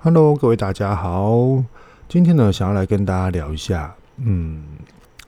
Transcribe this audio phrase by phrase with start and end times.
[0.00, 1.64] Hello，各位大家好。
[2.08, 4.62] 今天呢，想要来跟大家聊一下，嗯，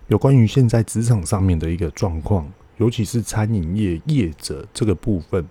[0.07, 2.47] 有关于现在职场上面的一个状况，
[2.77, 5.45] 尤其是餐饮业业者这个部分。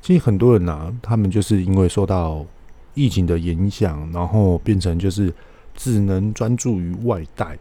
[0.00, 2.46] 其实很多人呢、他们就是因为受到
[2.94, 5.34] 疫情的影响，然后变成就是
[5.74, 7.58] 只能专注于外带。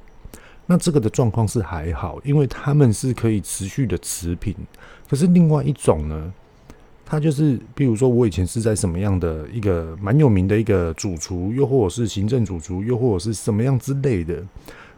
[0.68, 4.55] 那这个的状况是还好，因为他们是可以持续的持平。
[5.10, 6.32] 可是另外一种呢？
[7.10, 14.44] 他就是，比如说，我以前是在什么样的一个蛮有名的一个主厨，又或者是行政主厨，又或者是什么样之类的。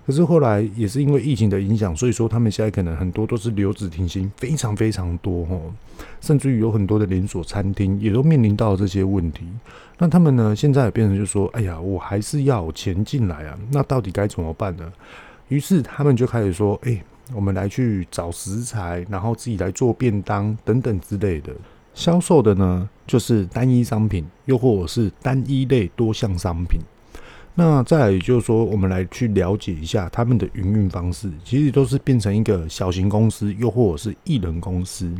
[0.06, 5.72] 可是后来也是因为疫情的影响，所以说他们现在可能很多都是留职停薪，非常非常多哦，
[6.20, 9.46] 甚至于有很多的连锁餐厅也都面临到这些问题。
[9.98, 14.92] 那他们呢，现在也变成就说，哎呀，我还是要钱进来啊，那到底该怎么办呢？
[15.48, 17.02] 于是他们就开始说，哎，
[17.34, 21.54] 我们来去找食材，然后自己来做便当等等之类的。
[21.94, 26.80] 销售的呢，就是单一商品，又或者是单一类多项商品。
[27.54, 35.14] 那再来，也就是说，我们来去了解一下他们的营运方式，其实都是变成一个小型公司，又或者是艺人公司。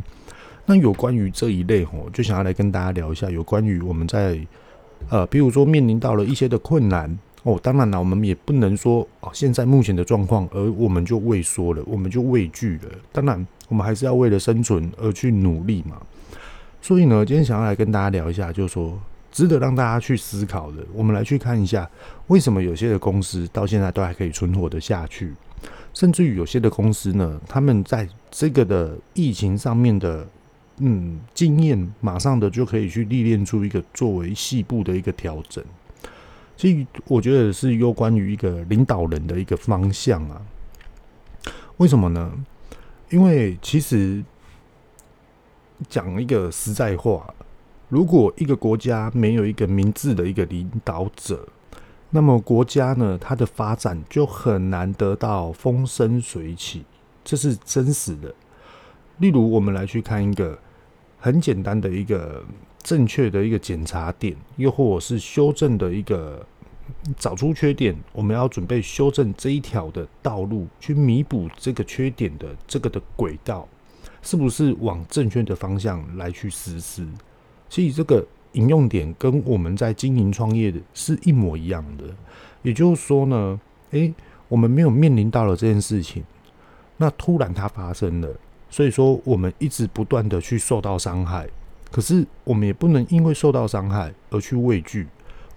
[0.64, 4.40] 那有关于这一类吼，就想要来跟大家聊一下，有关于我们在
[5.10, 7.60] 呃，比如说面临到了一些的困难哦。
[7.62, 12.88] 当然了，我们也不能说哦，现在目前的状况，而我们就畏缩了，我们就畏惧了。
[13.12, 16.00] 当然，我们还是要为了生存而去努力嘛。
[16.82, 20.84] 所以呢，今天想要来跟大家聊一下，就是说值得让大家去思考的。
[20.92, 21.88] 我们来去看一下，
[22.26, 25.32] 为什么有些的公司到现在都还可以存活得下去，
[25.94, 30.26] 甚至于有些的公司呢，他们在这个的疫情上面的
[30.78, 35.64] 嗯经验，马上的就可以去历练出一个作为细部的一个调整。
[36.56, 40.42] 其实我觉得是有关于一个领导人的一个方向啊。
[41.76, 42.32] 为什么呢？
[43.08, 44.20] 因为其实。
[45.88, 47.32] 讲一个实在话，
[47.88, 51.46] 如果一个国家没有一个明智的一个领导者，
[52.10, 56.84] 那么国家呢，它的发展就很难得到风生水起，
[57.24, 58.34] 这是真实的。
[59.18, 60.58] 例如，我们来去看一个
[61.18, 62.44] 很简单的一个
[62.82, 66.44] 正确的一个检查点，又或者是修正的一个
[67.16, 73.68] 找出缺点，我们要准备修正这一条的道路，去弥补这个缺点的这个的轨道。
[74.22, 77.06] 是不是往正确的方向来去实施？
[77.68, 82.04] 其实这个引用点跟我们在经营创业的是一模一样的。
[82.62, 83.60] 也就是说呢，
[83.90, 84.14] 诶，
[84.48, 86.22] 我们没有面临到了这件事情，
[86.96, 88.28] 那突然它发生了，
[88.70, 91.48] 所以说我们一直不断的去受到伤害。
[91.90, 95.06] 可是我们也不能因为受到伤害而去畏惧。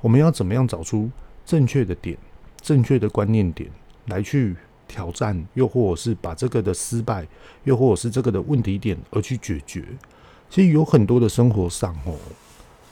[0.02, 1.10] 我们要怎么样找出
[1.46, 2.18] 正确的点、
[2.62, 3.70] 正确的观念点
[4.08, 4.56] 来去？
[4.88, 7.28] 挑战，又或者是把这个的失败，
[7.64, 9.84] 又或者是这个的问题点而去解决。
[10.50, 12.16] 其实有很多的生活上哦，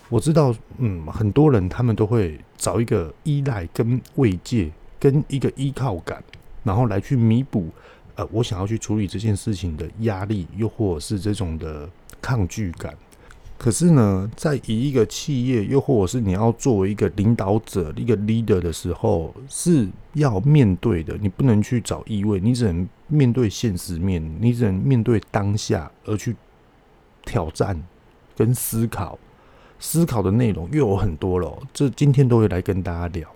[0.09, 6.23] 我知道，嗯，很多人他们都会找一个依赖跟慰藉，跟一个依靠感，
[6.63, 7.69] 然后来去弥补，
[8.15, 11.89] 呃，我想要去处理这件事情的压力，又或者是这种的
[12.21, 12.93] 抗拒感。
[13.63, 21.17] 可是呢，在以一个企业，又或者是你要作为一个领导者、一个 leader 的时候，是要面对的。
[21.21, 26.35] 你不能去找意味，你只能面对现实面，你只能面对当下，而去
[27.23, 27.81] 挑战
[28.35, 29.17] 跟思考。
[29.79, 33.29] 思考的内容又有很多了，这今天都会来跟大家聊。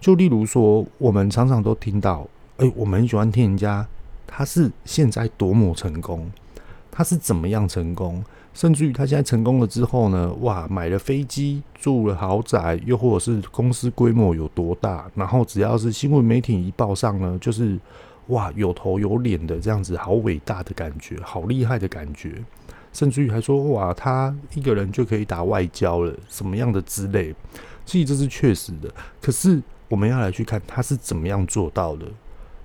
[0.00, 2.26] 就例如说，我们常常都听到，
[2.56, 3.86] 哎，我们很喜欢听人家
[4.26, 6.28] 他是现在多么成功，
[6.90, 8.24] 他是怎么样成功。
[8.54, 17.76] 甚至于他现在成功了之后呢，哇，买了飞机，住了豪宅，又或者是公司规模有多大，然后只要是新闻媒体一报上呢，就是
[18.28, 22.42] 哇，有头有脸的这样子，好伟大的感觉，好厉害的感觉。
[22.92, 27.34] 甚至于还说哇，他一个人就可以打外交了，什么样的之类。
[27.84, 28.88] 其实这是确实的，
[29.20, 32.06] 可是我们要来去看他是怎么样做到的，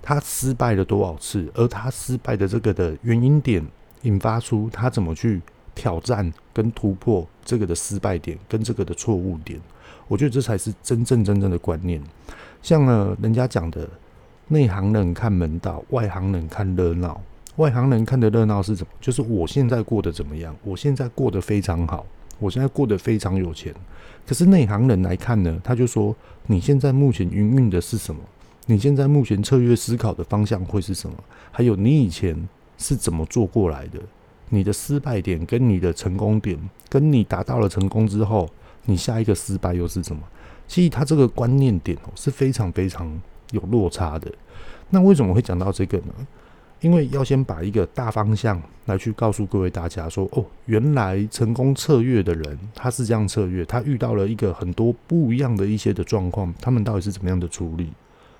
[0.00, 3.66] 他失败了多少次，而他失败的这个的原因点，
[4.02, 5.42] 引发出他怎么去。
[5.80, 9.58] 挑战跟突破这个的失败点跟这个的错误点，
[10.08, 11.98] 我觉得这才是真正真正的观念。
[12.60, 13.88] 像呢，人家讲的，
[14.48, 17.18] 内行人看门道，外行人看热闹。
[17.56, 18.90] 外行人看的热闹是什么？
[19.00, 20.54] 就是我现在过得怎么样？
[20.62, 22.04] 我现在过得非常好，
[22.38, 23.74] 我现在过得非常有钱。
[24.26, 26.14] 可是内行人来看呢，他就说：
[26.46, 28.20] 你现在目前营运的是什么？
[28.66, 31.16] 你现在目前策略思考的方向会是什么？
[31.50, 32.36] 还有你以前
[32.76, 33.98] 是怎么做过来的？
[34.50, 36.58] 你的失败点跟你的成功点，
[36.88, 38.46] 跟你达到了成功之后，
[38.84, 40.22] 你下一个失败又是什么？
[40.68, 43.10] 其实他这个观念点哦是非常非常
[43.52, 44.30] 有落差的。
[44.90, 46.14] 那为什么会讲到这个呢？
[46.80, 57.92] 因为要先把一个大方向来去告诉各位大家说，哦，原来成功策略的人他是这样策略，他遇到了一个很多不一样的一些的状况，他们到底是怎么样的处理？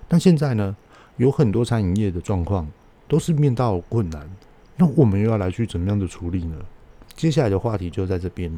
[0.08, 0.74] 但现在呢，
[1.18, 2.66] 有很多餐饮业的状况
[3.06, 4.26] 都是面到困难，
[4.80, 6.56] 那我们又要来去怎么样的处理呢？
[7.14, 8.50] 接下来的话题就在这边。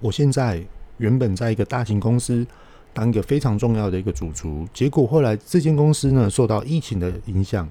[0.00, 0.60] 我现在
[0.98, 2.44] 原本在一个大型公司
[2.92, 7.68] 当一个非常重要的一个主厨，结果后来这间公司呢受到疫情的影响。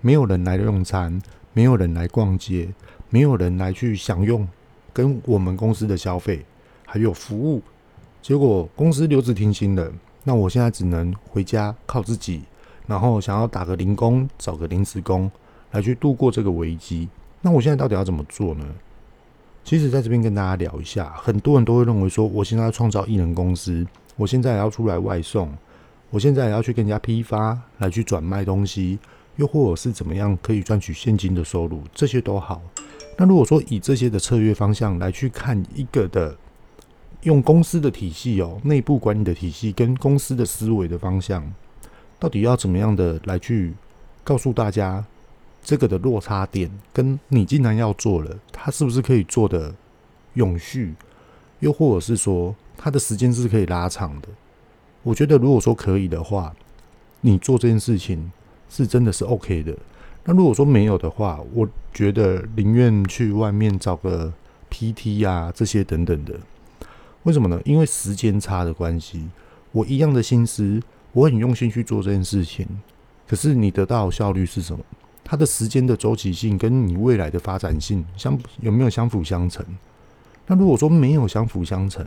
[0.00, 1.20] 没有人来用餐，
[1.52, 2.72] 没有人来逛街，
[3.10, 4.48] 没有人来去享用
[4.94, 6.42] 跟我们公司的消费，
[6.86, 7.60] 还有服务。
[8.22, 9.92] 结果公司留职停薪了，
[10.24, 12.42] 那我现在只能回家靠自己，
[12.86, 15.30] 然后想要打个零工，找个临时工
[15.72, 17.08] 来去度过这个危机。
[17.40, 18.64] 那我现在到底要怎么做呢？
[19.64, 23.86] 其实在这边跟大家聊一下，很多人都会认为说，我现在要创造艺人公司，
[24.16, 25.52] 我现在也要出来外送，
[26.10, 28.98] 我现在也要去跟人家批发来去转卖东西。
[29.36, 32.60] 又或者是怎么样可以赚取现金的收入，这些都好。
[33.16, 36.36] 那如果说以这些的策略方向来去看一个的，
[37.22, 41.50] 用公司的体系哦，内部管理的体系跟公司的思维的方向，
[42.18, 43.72] 到底要怎么样的来去
[44.22, 45.02] 告诉大家
[45.62, 49.74] 这个的落差点，跟你既然要做了，它是不是可以做的
[50.34, 50.94] 永续？
[51.60, 54.28] 又或者是说它的时间是可以拉长的？
[55.02, 56.54] 我觉得如果说可以的话，
[57.20, 58.30] 你做这件事情。
[58.74, 59.76] 是真的是 OK 的。
[60.24, 64.32] 那如果说没有的话，我觉得宁愿去外面找个
[64.70, 66.32] PT 啊，这些等等的。
[67.24, 67.60] 为什么呢？
[67.66, 69.28] 因为时间差的关系。
[69.72, 70.82] 我一样的心思，
[71.12, 72.66] 我很用心去做这件事情。
[73.28, 74.82] 可是你得到效率是什么？
[75.24, 79.64] 它的时间的周期性跟你未来的发展性相有没有相辅相成？
[80.46, 82.06] 那如果说没有相辅相成，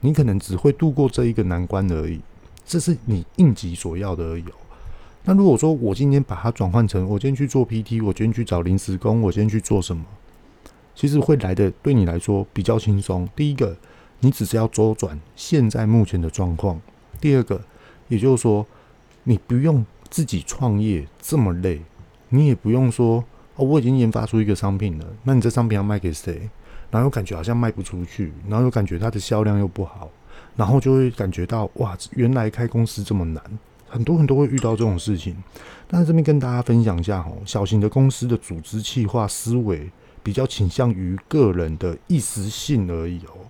[0.00, 2.20] 你可能只会度过这一个难关而已。
[2.64, 4.44] 这是你应急所要的而已。
[5.24, 10.04] 那如果说我今天把它转换成我今天去做 PT，我今天去找临时工，我今天去做什么？
[10.94, 13.28] 其实会来的对你来说比较轻松。
[13.34, 13.76] 第一个，
[14.20, 16.78] 你只是要周转现在目前的状况；
[17.20, 17.60] 第二个，
[18.08, 18.66] 也就是说，
[19.24, 21.80] 你不用自己创业这么累，
[22.28, 23.24] 你也不用说
[23.56, 26.48] 哦，我已经研发出一个商品了，那你这商品要卖给谁？
[26.90, 30.08] 然后又感觉好像卖不出去，然后又感觉它的销量又不好，
[30.54, 33.42] 然后就会感觉到哇，原来开公司这么难。
[33.88, 35.36] 很多人都会遇到这种事情，
[35.90, 39.90] 那这边跟大家分享一下哈，小型的公司的组织企划思维
[40.22, 43.46] 比较倾向于个人的一时性而已哦，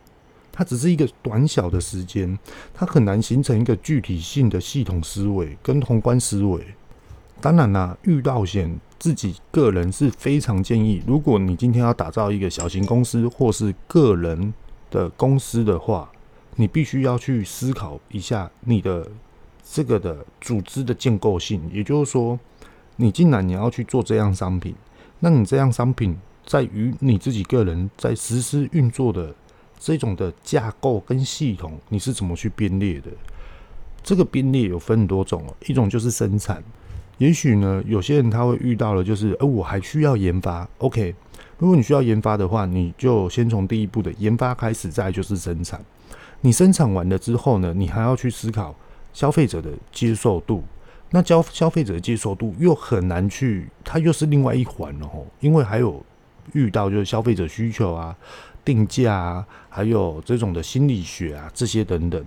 [0.53, 2.39] 它只是一个短小的时间，
[2.75, 6.63] 它很难形成一个具体性的系统思维跟宏观思维。
[7.45, 14.55] 当然啦，遇到险自己个人是非常建议，如果你今天要打造一个小型公司或是个人
[14.91, 16.11] 的公司的话，
[16.57, 19.07] 你必须要去思考一下你的。
[19.63, 22.39] 这个的组织的建构性，也就是说，
[22.97, 24.75] 你既然你要去做这样商品，
[25.21, 26.17] 那你这样商品
[26.47, 29.35] 在于你自己个人在实施运作的
[29.79, 33.11] 这种的架构跟系统，你是怎么去编列的？
[34.03, 36.63] 这个编列有分很多种哦，一种就是生产，
[37.19, 40.69] 也许呢，有些人他会遇到了，就是，呃，我还需要研发。
[40.79, 41.15] OK，
[41.59, 45.81] 如果你需要研发的话，你就先从第一步的研发开始，再就是生产。
[46.41, 48.75] 你生产完了之后呢，你还要去思考。
[49.13, 50.65] 消费者的接受度，
[51.11, 55.25] 那交消费者的接受度又很难去，它又是另外一环哦。
[55.39, 56.05] 因为还有
[56.53, 58.13] 遇到就是消费者需求啊、
[58.65, 62.25] 定价啊，还有这种的心理学啊这些等等。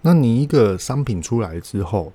[0.00, 2.12] 那你一个商品出来之后，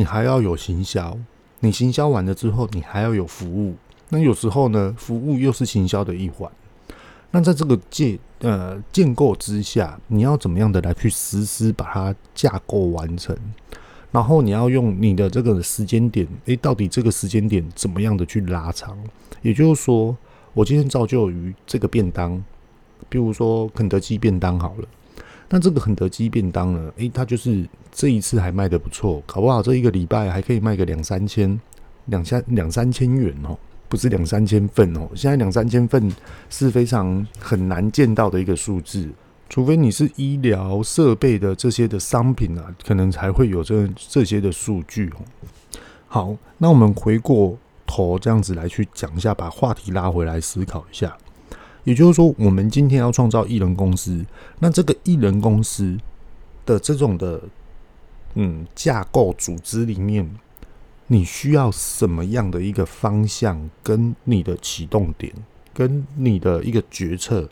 [0.00, 1.14] 你还要有行销，
[1.58, 3.74] 你行销完了之后，你还要有服务。
[4.08, 6.50] 那有时候呢，服务又是行销的一环。
[7.32, 13.36] 那在这个建呃建构之下，你要怎么样的来去实施把它架构完成？
[14.10, 18.96] 然后你要用你的这个时间点，诶，到底这个时间点怎么样的去拉长？
[19.42, 20.16] 也就是说，
[20.54, 22.42] 我今天造就于这个便当，
[23.10, 24.88] 比如说肯德基便当好了，
[25.50, 31.60] 那这个肯德基便当呢，诶，它就是这一次还卖的不错，搞不好这一个礼拜还可以卖个两三千、
[32.06, 33.58] 两千两三千元哦。
[33.88, 36.14] 不是两三千份哦，现在两三千份
[36.48, 39.10] 是非常很难见到的一个数字，
[39.48, 45.18] 除非你是医疗设备的这些的商品啊，可能才会有这这些的数据哦。
[46.06, 51.18] 好，那我们回过头这样子来去讲一下，把话题拉回来思考一下，
[51.84, 54.24] 也就是说，我们今天要创造艺人公司，
[54.58, 55.98] 那这个艺人公司
[56.64, 57.40] 的这种的
[58.34, 60.30] 嗯架构组织里面。
[61.12, 65.34] 你需要什么样的一个方向，跟你的启动点，
[65.74, 67.48] 跟你的一个决策，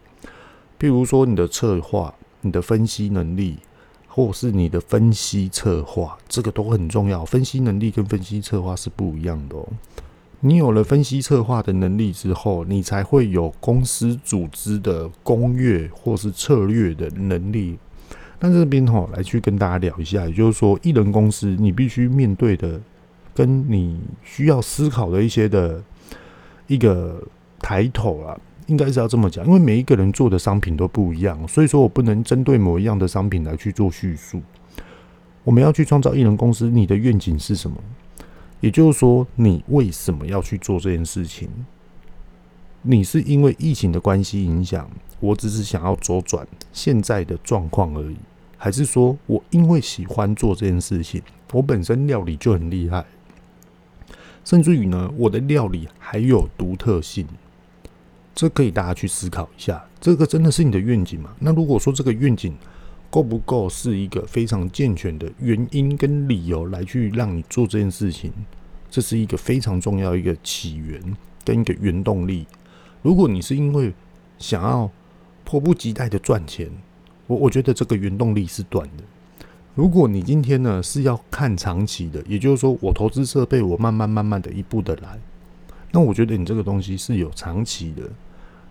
[0.79, 3.59] 譬如说你的策划、你的分析能力，
[4.07, 7.25] 或是你的分析策划，这个都很重要。
[7.25, 9.69] 分析能力跟分析策划是不一样的哦。
[10.41, 17.77] 你有了分析策划的能力之后，你才会有公司组织的攻略或是策略的能力。
[18.39, 22.81] 那这边哈，来去跟大家聊一下，也就是说，艺人公司你必须面对的，
[23.35, 25.83] 跟你需要思考的一些的
[26.69, 27.21] 一个
[27.59, 34.41] 抬头啊，应该是要这么讲，因为每一个人做的商品都不一样，所以说我不能针对某一样的商品来去做叙述。
[35.43, 37.77] 我们要去创造艺人公司，你的愿景是什么？
[38.61, 41.49] 也就是说，你为什么要去做这件事情？
[42.83, 44.89] 你是因为疫情的关系影响，
[45.21, 48.17] 我只是想要周转现在的状况而已，
[48.57, 51.21] 还是说我因为喜欢做这件事情，
[51.53, 53.05] 我本身料理就很厉害，
[54.45, 57.27] 甚至于呢，我的料理还有独特性，
[58.35, 59.85] 这可以大家去思考一下。
[60.01, 61.35] 这个真的是你的愿景吗？
[61.41, 62.57] 那如果说这个愿景，
[63.11, 68.33] 够不够是一个非常健全的原因跟理由来去让你做这件事情，
[68.91, 71.01] 这是一个非常重要一个起源
[71.45, 72.47] 跟一个原动力。
[73.01, 73.95] 如果你是因为
[74.39, 74.91] 想要
[75.45, 76.71] 迫不及待的赚钱，
[77.27, 79.05] 我我觉得这个原动力是短的。
[79.75, 85.19] 如果你今天呢是要看长期的，也就是说我投资设备，我慢慢慢慢的一步的来，
[85.93, 88.03] 那我觉得你这个东西是有长期的。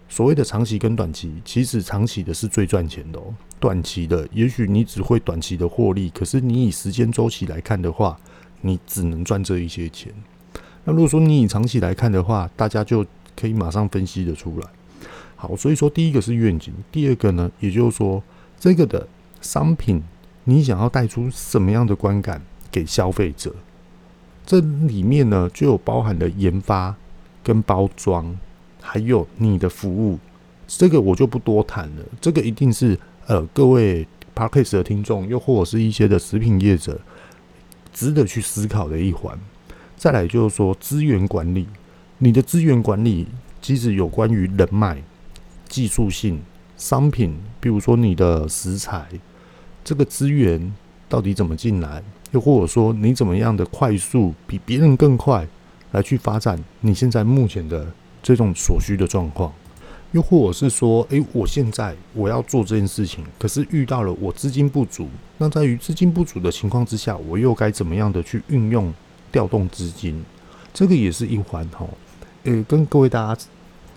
[0.10, 3.34] 所谓的长期跟短期，其实长期的是最赚钱的哦。
[3.60, 8.18] 短期的，也许你只会短期的获利，可是你以时间周期来看的话，
[8.62, 10.14] 你只能赚这一些钱。
[10.84, 14.68] 那如果说你以长期来看的话，大家就可以马上分析得出来。
[15.36, 18.24] 好，所以说第一个是愿景，第二个呢，也就是说
[18.60, 19.08] 这个的
[19.42, 20.02] 商品，
[20.46, 23.54] 你想要带出什么样的观感给消费者？
[24.46, 26.96] 这里面呢，就有包含了研发
[27.44, 28.38] 跟包装。
[28.80, 30.18] 还有你的服务，
[30.66, 32.06] 这个我就不多谈了。
[32.22, 32.98] 这个一定是
[33.28, 37.00] 呃各位 Podcast 的听众，又或者是一些的食品业者，
[37.94, 39.38] 值得去思考的一环。
[39.96, 41.68] 再来就是说资源管理，
[42.20, 43.28] 你的资源管理
[43.62, 45.04] 其实有关于人脉、
[45.68, 46.42] 技术性、
[46.78, 49.06] 商品，比如说你的食材，
[49.84, 50.74] 这个资源
[51.10, 55.46] 到底怎么进来，又或者说你怎么样的快速比别人更快
[55.92, 57.86] 来去发展你现在目前的。
[58.24, 59.54] 这种所需的状况，
[60.12, 65.08] 又或者是说，诶，我现在我要做这件事情，可是遇到了我资金不足。
[65.38, 68.94] 那在于资金不足的情况之下，我又该怎么样的去运用
[69.32, 70.24] 调动资金？
[70.74, 71.86] 这个也是一环哈。
[72.44, 73.42] 呃，跟各位大家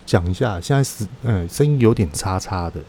[0.04, 2.80] 讲一下，现在是呃声音有点叉叉的，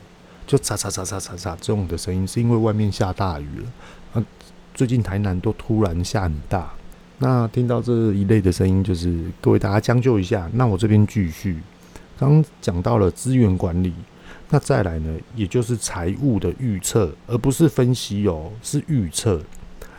[0.47, 3.71] 就叉叉叉叉叉叉这种的声音，是因为外面下大雨了。
[4.13, 4.25] 啊，
[4.73, 6.71] 最近台南都突然下很大。
[7.19, 10.49] 那听到这一类的声音，就是各位大家将就一下。
[10.53, 11.59] 那我这边继续，
[12.29, 13.91] 刚讲到了资源管理，
[14.49, 19.41] 那再来呢，也就是财务的预测，而不是分析哦，是预测。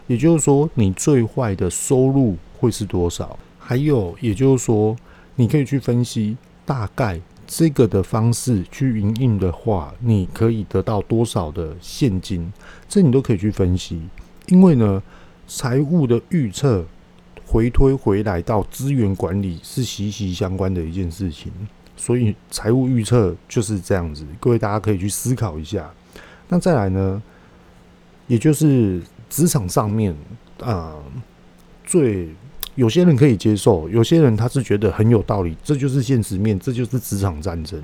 [0.07, 3.39] 也就是说，你最坏的收入会是多少？
[3.59, 4.97] 还有，也就是说，
[5.35, 12.53] 你可以去分析大概这个的方式去营运的话，你可以得到多少的现金？
[12.89, 14.01] 这你都可以去分析，
[14.47, 15.03] 因为呢，
[15.49, 16.85] 财务的预测。
[17.45, 21.53] 回推回来到资源管理是息息相关的一件事情，
[22.03, 24.27] 所以财务预测就是这样子。
[24.41, 25.89] 各位大家可以去思考一下。
[26.49, 27.23] 那再来呢，
[28.27, 30.13] 也就是职场上面
[30.61, 30.97] 啊、
[31.85, 32.29] 最
[32.75, 37.81] 有些人可以接受，有些人他是觉得很有道理，这就是现实面，这就是职场战争。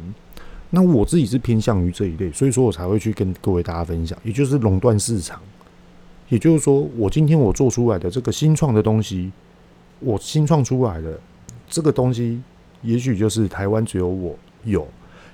[0.71, 5.41] 那我自己是偏向于这一类，所以说我才会去跟各位大家分享，也就是垄断市场。
[6.29, 9.31] 也就是说，我今天我做出来的这个新创的东西。
[10.01, 11.19] 我新创出来的
[11.69, 12.41] 这个东西，
[12.83, 14.87] 也许就是台湾只有我有，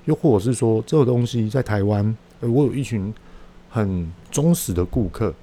[0.06, 3.12] 又或者是说这个东西在台湾，我有一群
[3.70, 5.34] 很忠实的顾客，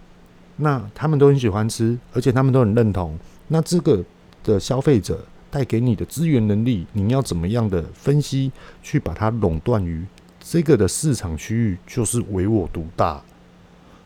[0.57, 3.17] 那他们都很喜欢吃，而且他们都很认同。
[3.47, 4.03] 那这个
[4.43, 10.05] 的消费者带给你的资源能力，你要怎么样的分析，去把它垄断于
[10.39, 13.21] 这个的市场区域，就是唯我独大。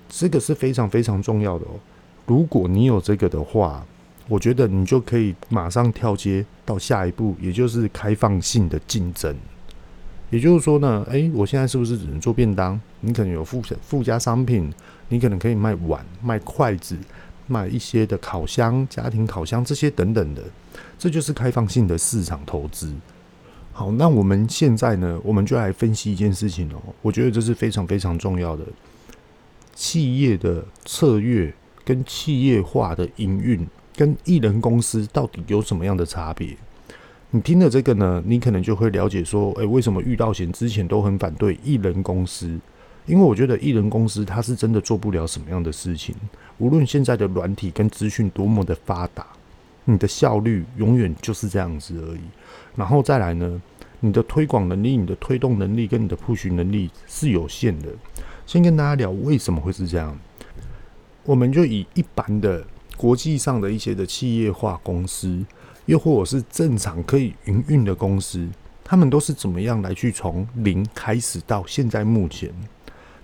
[0.10, 1.72] 这个是非常非常重要的哦。
[2.26, 3.86] 如果你有这个的话，
[4.28, 9.36] 我觉得你就可以马上跳接到下一步，也就是开放性的竞争。
[10.32, 12.80] 也就是说呢，诶，我现在是不是只能做便当？
[13.02, 14.74] 你可能有附附加商品，
[15.10, 16.98] 你可能可以卖碗、卖筷子、
[17.46, 20.42] 卖一些的烤箱、家庭烤箱这些等等的，
[20.98, 22.92] 这就是开放性的市场投资。
[23.72, 26.82] 好，那我们现在呢，我们就来分析一件事情哦。
[27.04, 28.66] 我觉得这是非常非常重要的，
[29.76, 31.54] 企业的策略
[31.84, 33.66] 跟企业化的营运。
[33.96, 36.56] 跟艺人公司到底有什么样的差别？
[37.32, 42.60] 你听了这个呢，你可能就会了解说，诶，为什么遇到贤之前都很反对艺人公司？
[43.06, 46.16] 因为我觉得艺人公司它是真的做不了什么样的事情。
[46.58, 49.28] 无论现在的软体跟资讯多么的发达，
[49.84, 52.22] 你的效率永远就是这样子而已。
[52.76, 53.62] 然后再来呢，
[54.00, 57.90] 你的推广能力、你的推动能力跟你的 push 能力是有限的。
[58.46, 60.18] 先跟大家聊为什么会是这样，
[61.26, 62.66] 我们就以一般的
[62.98, 65.44] 国际上的一些的企业化公司，
[65.86, 68.48] 又或者是正常可以营运的公司，
[68.84, 72.50] 他们都是怎么样来去从零开始到现在目前。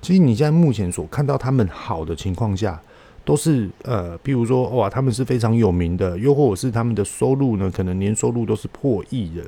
[0.01, 2.81] 其实你现在目前所看到他们好的情况下，
[3.23, 9.43] 都是呃，比如说哇，他们是非常有名的，又或者是他们的收入呢，可能年收入都是破亿的。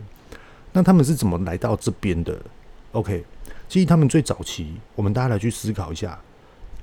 [0.72, 2.40] 那他们是怎么来到这边的
[2.92, 3.24] ？OK。
[3.68, 6.20] 其实他们最早期，我们大家来去思考一下，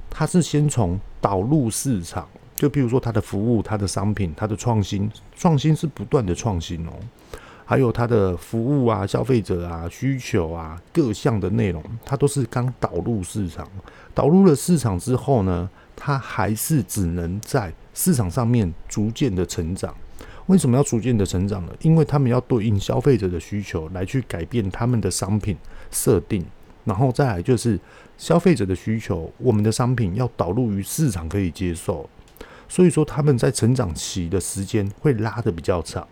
[0.08, 2.26] 他是先从导入市场，
[2.60, 6.92] 就比如说它的服务、它的商品、它的创新，创新是不断的创新哦，
[7.64, 13.66] 还有它的服务啊、消费者啊、需求啊各项的内容，它都是刚导入市场。
[14.12, 19.94] 导入了市场之后呢，它还是只能在市场上面逐渐的成长。
[20.48, 21.72] 为什么要逐渐的成长呢？
[21.80, 25.56] 因为他们要对应消费者的需求来去改变他们的商品
[25.90, 26.44] 设定。
[26.84, 27.78] 然后再来就是
[28.18, 32.08] 消费者的需求，我们的商品要导入于市场可以接受，
[32.70, 36.08] 所以说他们在成长期的时间会拉得比较长。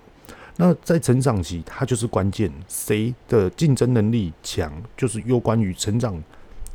[0.56, 6.22] 那在成长期，它就是关键，谁的竞争能力强，就是有关于成长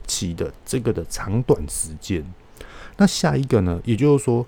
[0.08, 2.26] 期的这个的长短时间。
[2.98, 4.44] 那下一个呢，也就是说，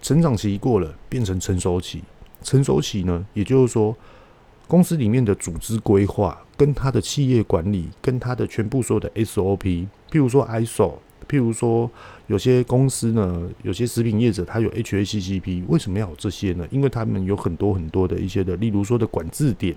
[0.00, 2.04] 成长期过了，变成成熟期，
[2.42, 3.96] 成熟期呢，也就是说。
[4.66, 10.92] 公司里面的组织规划，跟他的企业管理，跟他的全部所有的 SOP，譬如说 ISO，
[11.26, 11.90] 譬如说
[12.26, 16.66] 有些公司呢，有些食品业者他有 HACCP，为什么要有这些呢？
[16.70, 19.74] 因为他们有很多很多的一些的，例如说的管制点，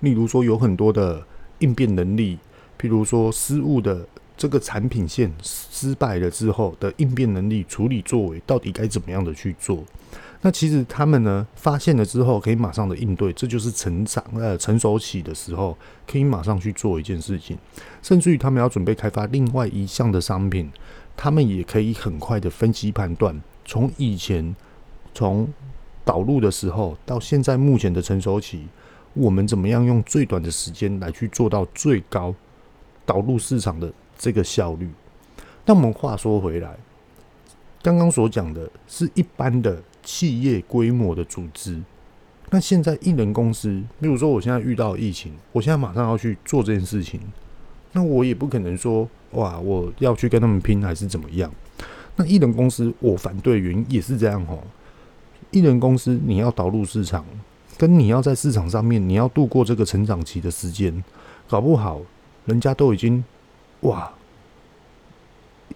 [0.00, 1.24] 例如说有很多的
[1.60, 2.38] 应变能力，
[2.80, 4.06] 譬如说失误的
[4.36, 9.84] 这个产品线失败了之后的应变能力、处理作为，到底该怎么样的去做？
[10.40, 15.76] 那其实他们呢，发现了之后可以马上的应对，这就是成长呃成熟期的时候，
[16.06, 17.58] 可以马上去做一件事情，
[18.02, 20.70] 甚至于他们要准备开发另外一项的商品，
[21.16, 24.54] 他们也可以很快的分析判断，从以前
[25.12, 25.52] 从
[26.04, 28.68] 导入的时候到现在目前的成熟期，
[29.14, 32.32] 我们怎么样用最短的时间来去做到最高
[33.04, 34.88] 导入市场的这个效率？
[35.66, 36.78] 那我们话说回来，
[37.82, 39.82] 刚刚所讲的是一般的。
[40.02, 41.82] 企业规模的组织，
[42.50, 47.20] 那现在一人公司，比如说我现在遇到疫情，我现在马上要去做这件事情，
[47.92, 51.52] 那我也不可能说哇，我要去跟他们拼还是怎么样？
[52.16, 54.62] 那一人公司我反对原因也是这样吼，
[55.50, 57.24] 一人公司你要导入市场，
[57.76, 61.04] 跟你要在市场上面你要度过这个成长期的时间，
[61.48, 62.00] 搞不好
[62.46, 63.22] 人家都已经
[63.80, 64.10] 哇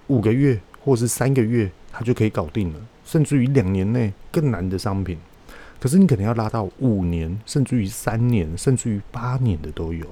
[0.07, 2.81] 五个月或是三个月，他就可以搞定了。
[3.05, 5.19] 甚至于两年内更难的商品，
[5.81, 10.07] 可是你可能要拉到五年，甚至于三年，甚至于八年的都有。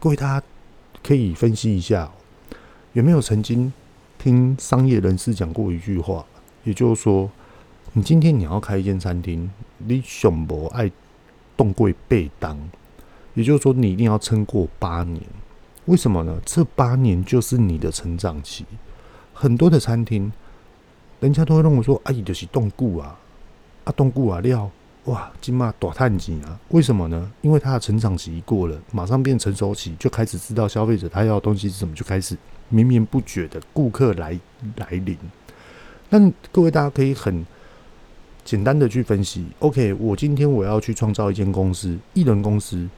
[0.00, 0.46] 各位大家
[1.02, 2.10] 可以分析一下，
[2.94, 3.72] 有没有曾经
[4.18, 6.24] 听商业人士讲过一句话，
[6.64, 7.30] 也就是说，
[7.92, 10.90] 你今天你要开一间餐厅，你想不爱
[11.56, 12.58] 动柜被当，
[13.34, 15.22] 也就是说，你一定要撑过八年。
[15.84, 16.40] 为什么呢？
[16.44, 18.64] 这八年就是你的成长期。
[19.32, 20.32] 很多的餐厅。
[21.20, 23.18] 人家都会认为说，阿、啊、姨就是冻固啊，
[23.84, 24.70] 啊冻固啊料，
[25.06, 26.58] 哇，金马大叹钱啊？
[26.68, 27.30] 为什么呢？
[27.40, 32.36] 因为他的成长期一过了，马上变成熟期，就开始知道消费者他要的东西是什么，就开始
[32.68, 34.38] 绵绵不绝的顾客来
[34.76, 35.16] 来临。
[36.10, 37.44] 那各位大家可以很
[38.44, 42.88] 简单的去分析，OK，我今天我要去创造一间公司，一人公司，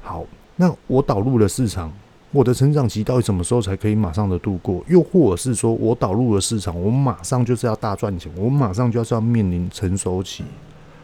[0.00, 0.24] 好，
[0.56, 1.92] 那我导入了市场。
[2.30, 4.84] 我的成长期到底什么时候才可以马上的度过？
[4.86, 10.44] 又或者是说我导入了市场，我马上就是要大赚钱，我马上就是要面临成熟期。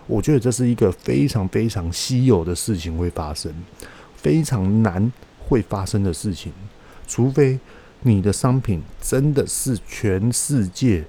[0.06, 3.50] 我觉得这是一个非常非常稀有的事情会发生，
[4.14, 6.52] 非常难会发生的事情，
[7.06, 7.58] 除非
[8.02, 11.02] 你的商品真的是全世界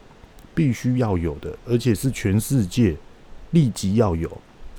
[0.54, 2.96] 必须要有的，而且是全世界
[3.52, 4.32] 立即要有，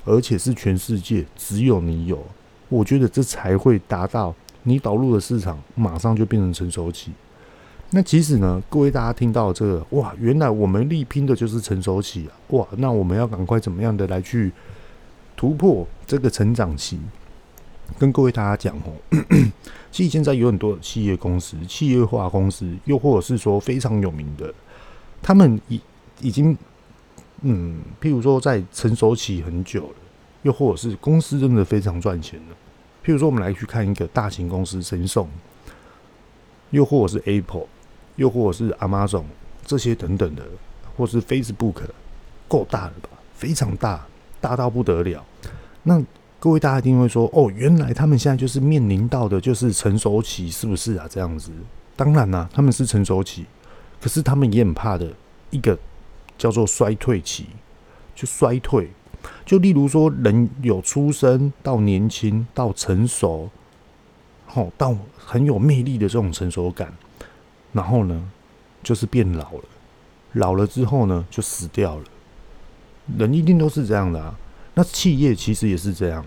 [0.03, 2.25] 而且是全世界只有你有。
[2.69, 4.33] 我觉得这才会达到。
[4.67, 7.11] 你导入的市场马上就变成成熟期，
[7.91, 12.35] 那其实呢，各位大家听到这个哇，原来我们力拼的就是成熟期啊！
[12.49, 14.51] 哇，那我们要赶快怎么样的来去
[15.37, 16.99] 突破这个成长期？
[17.97, 18.91] 跟各位大家讲哦，
[19.89, 24.53] 其实现在有很多企业公司、企业化公司，又或者是说非常有名的，
[25.21, 25.79] 他们已
[26.19, 26.57] 已经
[27.43, 29.95] 嗯，譬如说在成熟期很久了，
[30.41, 32.55] 又或者是公司真的非常赚钱了。
[33.07, 35.29] 譬如说，我们来去看一个大型公司，神送，
[36.71, 37.67] 又或者是 Apple，
[38.17, 39.23] 又或者是 Amazon
[39.65, 40.43] 这些等等的，
[40.97, 41.75] 或是 Facebook，
[42.49, 43.07] 够大了吧？
[43.33, 44.05] 非常大。
[44.41, 45.25] 大到不得了。
[45.83, 46.03] 那
[46.37, 51.07] 各位大家一定会说，哦，原来他们现在就是面临到的就是成熟期，是不是啊？
[51.09, 51.49] 这样子，
[51.95, 53.45] 当然啦、他们是成熟期，
[54.01, 55.11] 可是他们也很怕的
[55.49, 55.79] 一个
[56.37, 57.45] 叫做衰退期，
[58.13, 58.91] 就衰退。
[59.47, 63.49] 就例如说，人有出生到年轻到成熟，
[64.45, 66.91] 好到很有魅力的这种成熟感，
[67.71, 68.29] 然后呢，
[68.83, 69.63] 就是变老了，
[70.33, 72.03] 老了之后呢，就死掉了。
[73.17, 74.37] 人一定都是这样的啊。
[74.73, 76.25] 那企业其实也是这样，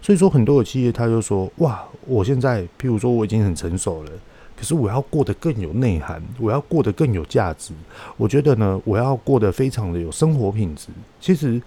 [0.00, 4.10] 所以说很多的企业他就说：哇，我现在譬如说我已经很成熟了，
[4.56, 7.74] 可是我要过得更有内涵，我要过得更有价值。
[8.16, 10.88] 我觉得呢，我要过得非常的有生活品质。
[11.20, 11.60] 其实。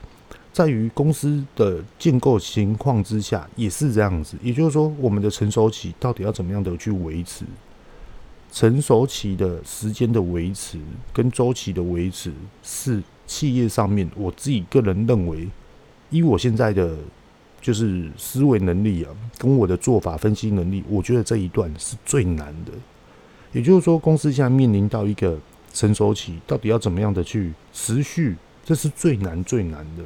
[0.56, 4.38] 在于公司的建构情况之下，也是这样子。
[4.41, 7.44] 也就是说，我们的成熟期到底要怎么样的去维持？
[8.54, 10.80] 成熟期的时间的维持
[11.12, 12.32] 跟周期的维持，
[12.63, 15.46] 是企业上面我自己个人认为，
[16.10, 16.98] 以我现在的
[17.60, 22.72] 就是思维能力啊，跟我的做法分析能力，我觉得这一段是最难的。
[23.52, 25.38] 也就是说，公司现在面临到一个
[25.74, 28.38] 成熟期，到底要怎么样的去持续？
[28.63, 30.04] 这是最难最难的。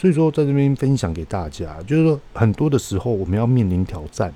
[0.00, 4.32] 所以说，在这边分享给大家，就是说，很多的时候我们要面临挑战，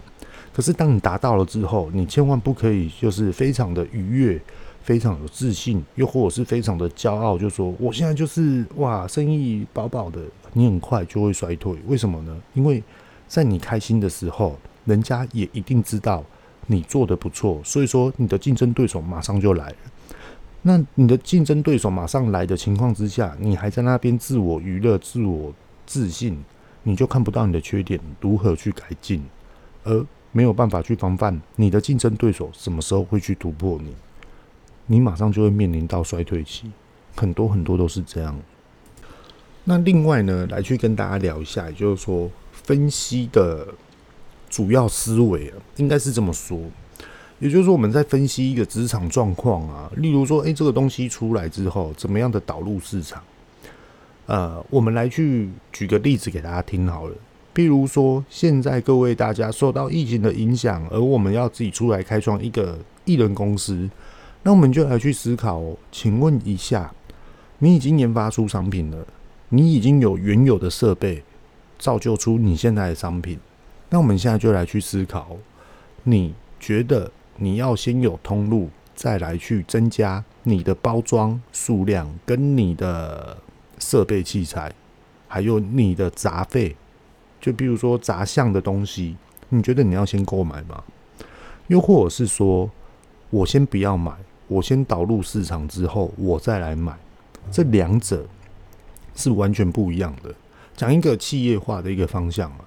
[0.53, 4.39] 可是当你达到了之后，你千万不可以就是非常的愉悦，
[4.83, 10.21] 非常有自信，又或者是非常的骄傲，就说我现在就是哇，生意饱饱的，
[10.53, 11.75] 你很快就会衰退。
[11.87, 12.37] 为什么呢？
[12.53, 12.83] 因为
[13.27, 16.23] 在你开心的时候，人家也一定知道
[16.67, 19.77] 你做得不错，所以说你的竞争对手马上就来了。
[20.67, 25.53] 那你的竞争对手马上来的情况之下，你还在那边自我娱乐、自我
[25.85, 26.43] 自信，
[26.85, 29.23] 你就看不到你的缺点如何去改进，
[29.83, 33.95] 而没有办法去防范你的竞争对手什么时候会去突破你，
[34.87, 36.73] 你马上就会面临到衰退期，
[37.15, 38.35] 很多很多都是这样。
[39.65, 43.69] 那另外呢，来去跟大家聊一下，也就是说分析的
[44.49, 46.59] 主要思维啊，应该是这么说。
[47.45, 53.23] 也就是说，我们在分析一个职场状况啊，例如说，诶，这个东西出来之后，怎么样的导入市场？
[54.25, 57.15] 呃，我们来去举个例子给大家听好了。
[57.55, 63.91] 譬如说，现在各位大家受到疫情的影响，而我们要自己出来开创一个艺人公司，
[64.43, 66.95] 那我们就来去思考，请问一下，
[67.59, 69.07] 你已经研发出商品了，
[69.51, 71.23] 你已经有原有的设备，
[71.79, 73.39] 造就出你现在的商品，
[73.91, 75.37] 那我们现在就来去思考，
[76.05, 77.13] 你觉得？
[77.37, 83.37] 你要先有通路，再来去增加你的包装数量，跟你的
[83.79, 84.73] 设备器材，
[85.27, 86.77] 还有你的杂费。
[87.41, 89.17] 就比如说杂项的东西，
[89.49, 90.83] 你觉得你要先购买吗？
[91.67, 92.71] 又或者是说，
[93.31, 94.13] 我先不要买，
[94.47, 96.97] 我先导入市场之后，我再来买。
[97.51, 98.27] 这两者
[99.15, 100.35] 是完全不一样的。
[100.77, 102.65] 讲一个企业化的一个方向啊。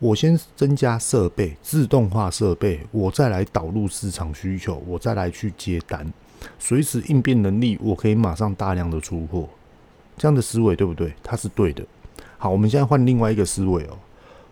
[0.00, 6.06] 我先增加设备，自动化设备，我再来导入市场需求，我再来去接单，
[6.56, 9.48] 随时应变能力，我可以马上大量的出货，
[10.16, 11.12] 这样的思维对不对？
[11.20, 11.84] 它是对的。
[12.36, 13.98] 好，我们现在换另外一个思维哦，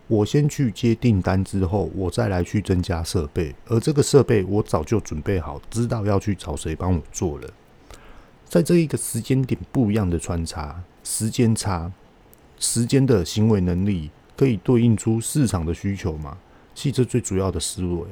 [0.07, 7.49] 我先去接订单之后，我再来去增加设备，而这个设备我早就准备好，知道要去找谁帮我做了，
[8.43, 11.89] 在这一个时间点不一样的穿插，时间差，
[12.59, 14.11] 时间的行为能力。
[14.37, 16.37] 可以对应出市场的需求吗？
[16.75, 18.05] 汽车最主要的思维。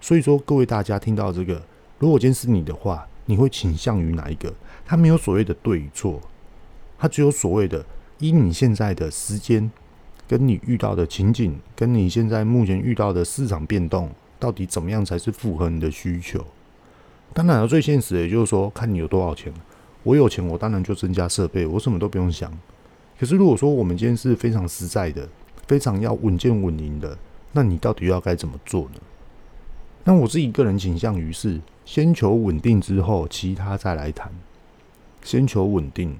[0.00, 1.60] 所以说，各位大家听到这个，
[1.98, 4.52] 如果今天是你的话，你会倾向于哪一个？
[4.84, 6.20] 它没有所谓的对与错，
[6.98, 7.84] 它只有所谓的
[8.18, 9.70] 依你现在的时间，
[10.28, 16.44] 跟你遇到的情景，跟你现在目前遇到的市场变动，到底怎么样才是符合你的需求？
[17.32, 19.52] 当然，最现实的也就是说，看你有多少钱。
[20.04, 22.52] 我有钱，我当然就增加设备，我什么都不用想。
[23.18, 25.28] 可是如果说我们今天是非常实在的。
[25.72, 27.16] 非常要稳健稳赢的，
[27.52, 29.00] 那你到底要该怎么做呢？
[30.04, 34.30] 那我自己个人倾向于是先求稳定之后，其他再来谈。
[35.22, 36.14] 先求稳定，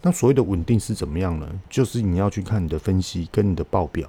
[0.00, 1.60] 那所谓的稳定是怎么样呢？
[1.68, 4.08] 就是你要去看你的分析跟你的报表。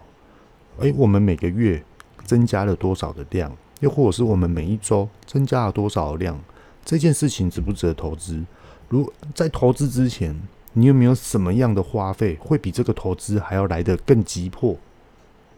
[0.78, 1.84] 诶，我们每个月
[2.24, 6.40] 增加了多少的量，又或者是我们每一周增加了多少的量，
[6.86, 8.46] 这件事情值不值得投资？
[8.88, 10.40] 如在投资之前。
[10.78, 14.78] 你有没有什么样的花费会比这个投资还要来得更急迫？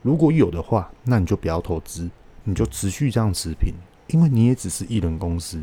[0.04, 2.08] 如果有的话，那你就不要投资，
[2.44, 3.74] 你就持续这样持平，
[4.10, 5.60] 因为你也只是一人公司。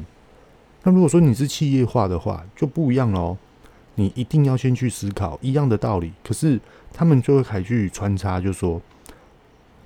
[0.83, 3.37] 那如果说你是企业化的话，就不一样喽。
[3.95, 6.59] 你一定要先去思考一样的道理，可是
[6.93, 8.83] 他们就会还去穿插，就说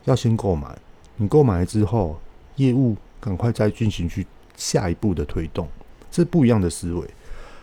[0.07, 0.79] 要先购买，
[1.17, 2.19] 你购买了之后，
[2.57, 4.27] 业务赶快再进行去
[4.57, 5.69] 下一步的推动，
[6.11, 7.07] 这是不一样的思维。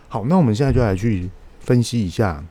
[0.08, 1.28] 好，那我们现在就来去。
[1.66, 2.42] 分析一下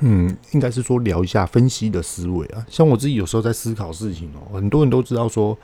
[0.00, 2.64] 嗯，应该是说聊一下分析的思维啊。
[2.70, 5.58] 像我自己有时候在思考事情哦，很多人都知道说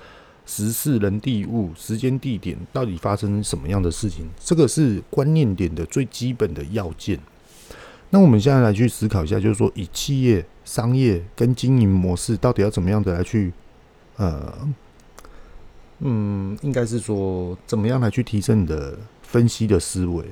[0.44, 7.18] 时事人地物、时间地点到底发生什么样的事情，这个是观念点的最基本的要件。
[8.10, 13.52] 那我们现在来去思考一下，就是说以企业、商业跟经营模式到底要怎么样的来去，
[14.16, 14.52] 呃，
[16.00, 20.24] 嗯，应该是说怎么样来去提升你的分析的思维。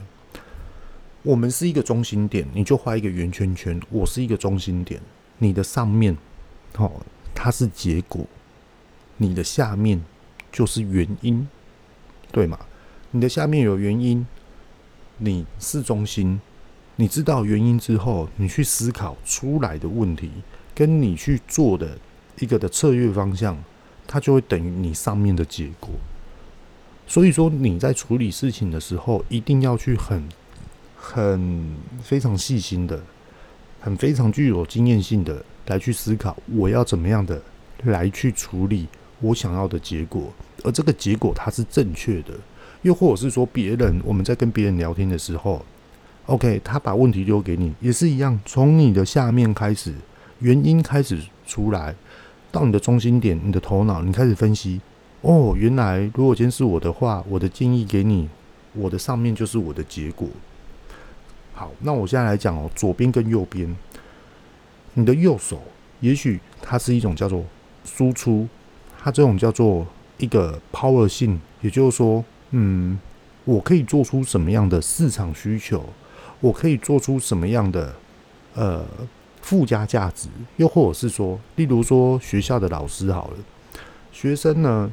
[1.24, 3.80] 我们是一个中心点，你就画一个圆圈圈。
[3.90, 5.00] 我是一个中心点，
[5.38, 6.16] 你的上面，
[6.76, 6.90] 哦，
[7.32, 8.26] 它是结果，
[9.18, 10.02] 你的下面
[10.50, 11.46] 就是原因，
[12.32, 12.58] 对吗？
[13.12, 14.26] 你的下面有原因，
[15.18, 16.40] 你是中心，
[16.96, 20.28] 你知道原因之后，你去思考出来的问题，
[20.74, 21.96] 跟你去做的
[22.40, 23.56] 一个的策略方向，
[24.08, 25.90] 它就会等于你上面的结果。
[27.06, 30.28] 所以说，你在处理事情的时候，一定要去很。
[31.04, 31.66] 很
[32.00, 32.98] 非常细心的，
[33.80, 37.42] 很非常具有经验性的来去思考，我要怎么样的
[37.82, 38.86] 来去处理
[39.20, 42.32] 我想要的结果，而这个结果它是正确的，
[42.82, 45.62] 又或者是说别人我们在跟别人聊天的时候
[46.26, 49.92] ，OK，他把问题丢给你，也是一样，从你的下面开始，
[50.38, 51.92] 原因开始出来，
[52.52, 54.80] 到你的中心点，你的头脑，你开始分析，
[55.22, 58.28] 哦，原来如果今天是我的话，我的建议给你，
[58.74, 60.28] 我的上面就是我的结果。
[61.62, 63.76] 好，那我现在来讲哦，左边跟右边，
[64.94, 65.62] 你的右手
[66.00, 67.44] 也许它是一种叫做
[67.84, 68.48] 输出，
[69.00, 69.86] 它这种叫做
[70.18, 72.98] 一个 power 性，也就是说，嗯，
[73.44, 75.88] 我可以做出什么样的市场需求，
[76.40, 77.94] 我可以做出什么样的
[78.54, 78.84] 呃
[79.40, 83.36] 附加价值，又或者是说，例如说学校的老师好了，
[84.10, 84.92] 学生呢，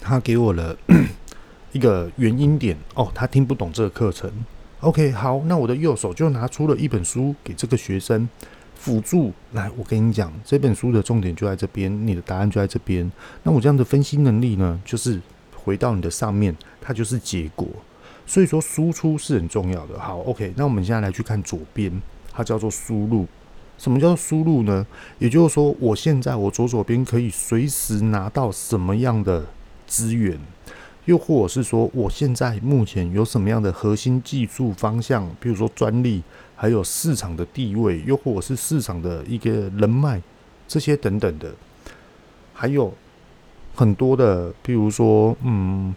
[0.00, 0.74] 他给我了
[1.72, 4.32] 一个原因点哦，他听不懂这个课程。
[4.80, 8.28] OK，好，那我的右手就拿出了一本书给这个学生
[8.74, 9.32] 辅助。
[9.52, 13.10] 来，我跟你讲，这本书的重点就在这边，你的答案就在这边。
[13.42, 15.18] 那我这样的分析能力呢，就是
[15.54, 17.66] 回到你的上面，它就是结果。
[18.26, 19.98] 所以说，输出是很重要的。
[19.98, 21.90] 好，OK，那我们现在来去看左边，
[22.30, 23.26] 它叫做输入。
[23.78, 24.86] 什么叫做输入呢？
[25.18, 29.46] 也就是说，我现在我左手边可以随时拿到什么样的
[29.86, 30.38] 资源。
[31.06, 36.20] 又或者是说，我现在目前有什么样的核心技术方向，比如说专利，
[36.56, 40.20] 还有市场的地位，又或者是市场的一个人脉，
[40.66, 41.54] 这些等等的，
[42.52, 42.92] 还有
[43.74, 45.94] 很多的，比如说，嗯，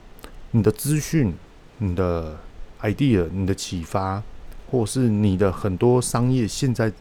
[0.51, 1.33] 你的资讯、
[1.79, 2.37] 你的
[2.81, 4.21] idea、你的启发，
[4.69, 6.91] 或是你的很多商业现在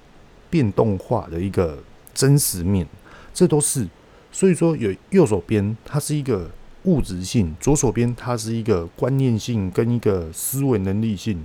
[0.49, 1.79] 变动化的一个
[2.15, 2.87] 真实面，
[3.35, 3.87] 这都是。
[4.33, 6.51] 所以说，有右手边，它是一个。
[6.89, 11.45] 物质性，左手边它是一个观念性跟一个思维能力性，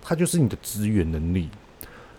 [0.00, 1.48] 它就是你的资源能力。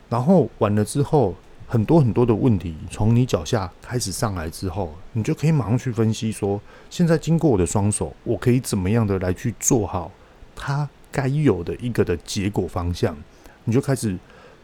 [0.09, 1.33] 然后完了之后，
[1.65, 10.11] 很多很多的问题从你脚下开始上来之后，你就可以马上去分析说，现在经过我的双手，我可以怎么样的来去做好
[10.53, 13.15] 它该有的一个的结果方向。
[13.63, 14.17] 你就开始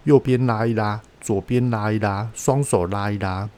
[0.04, 3.50] 右边拉一拉，左边拉一拉，双手拉一拉，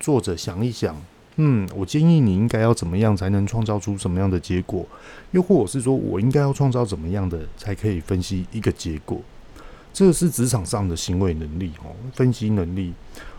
[0.00, 0.96] 坐着想一想。
[1.36, 4.86] 嗯，我建议你应该要怎么样才能创造出什么样的结果？
[5.32, 9.20] 又或者是说我应该要创造怎么样的才可以分析一个结果？
[9.92, 12.92] 这是职场上的行为能力哦，分析能力。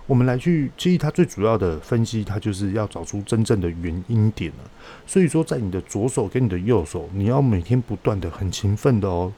[0.07, 4.69] 我们来去，其实它最主要的分析，它就是要找出真正的原因点了。
[5.07, 9.33] 所以说，在你的左手跟你的右手，你要每天不断的很勤奋的哦，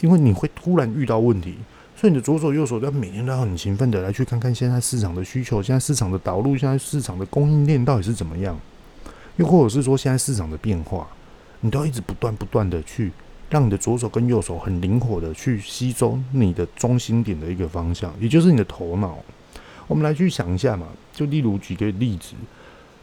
[0.00, 1.54] 因为你会突然遇到问题。
[1.96, 8.58] 所以你的左手右手都要每天都要很勤奋的来去看看现在市场的需求，现在市场的导入，现在市场的供应链到底是怎么样？
[9.36, 11.06] 又或者是说现在市场的变化，
[11.60, 13.12] 你都要一直不断不断的去
[13.48, 19.16] 让你的左手跟右手很灵活的去吸收你的中心点的一个方向，也就是你的头脑。
[19.86, 22.34] 我们来去想一下嘛，就例如举个例子，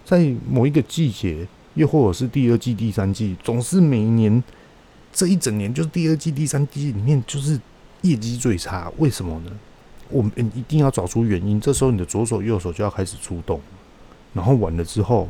[0.05, 4.43] 在某一个季节，又或者是第二季、第三季，总是每一年
[5.13, 7.57] 这一整年就是第二季、第三季里面就是。
[8.01, 9.51] 业绩最差，为什么呢？
[10.09, 11.59] 我们一定要找出原因。
[11.61, 13.61] 这时候你的左手、右手就要开始出动，
[14.33, 15.29] 然后完了之后，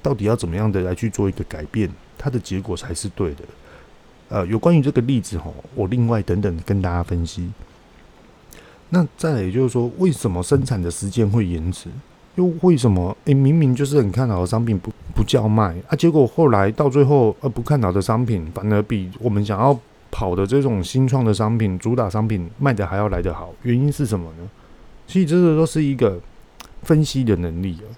[0.00, 3.42] 到底要怎么样的来去做一个改变，它的结果才是对的。
[4.28, 7.50] 呃，有关于这个例子哈，我另外等等跟大家分析。
[8.90, 11.88] 那再来也就是说，为什么生产的时间会延迟？
[12.36, 13.16] 又为什么？
[13.24, 19.76] 诶，明明就是很看好的商品不不叫卖啊，结果后来到最后，呃，不看好的商品反而比我们想要。
[20.10, 24.48] 跑的这种新创的商品，主打商品卖的还要来得好，原因是什么呢？
[25.06, 26.20] 其实这个都是一个
[26.82, 27.88] 分析的能力啊。